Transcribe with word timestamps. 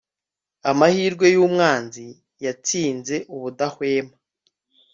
amahirwe 0.69 1.25
yumwanzi 1.35 2.05
yatsinze 2.45 3.15
ubudahwema 3.35 4.15